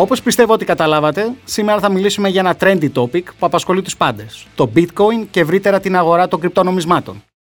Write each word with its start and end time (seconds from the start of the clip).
Όπως 0.00 0.22
πιστεύω 0.22 0.52
ότι 0.52 0.64
καταλάβατε, 0.64 1.32
σήμερα 1.44 1.80
θα 1.80 1.88
μιλήσουμε 1.88 2.28
για 2.28 2.40
ένα 2.40 2.56
trendy 2.60 2.92
topic 2.94 3.22
που 3.38 3.46
απασχολεί 3.46 3.82
τους 3.82 3.96
πάντες. 3.96 4.46
Το 4.54 4.70
bitcoin 4.76 5.26
και 5.30 5.40
ευρύτερα 5.40 5.80
την 5.80 5.96
αγορά 5.96 6.28
των 6.28 6.40
κρυπτονομισμάτων. 6.40 7.22